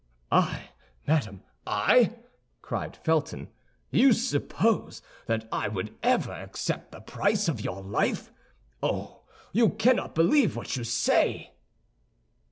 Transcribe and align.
"I, 0.31 0.71
madame, 1.05 1.43
I?" 1.67 2.15
cried 2.63 2.97
Felton. 2.97 3.49
"You 3.91 4.13
suppose 4.13 5.03
that 5.27 5.47
I 5.51 5.67
would 5.67 5.95
ever 6.01 6.31
accept 6.31 6.91
the 6.91 7.01
price 7.01 7.47
of 7.47 7.61
your 7.61 7.83
life? 7.83 8.31
Oh, 8.81 9.21
you 9.53 9.69
cannot 9.69 10.15
believe 10.15 10.55
what 10.55 10.75
you 10.75 10.83
say!" 10.83 11.53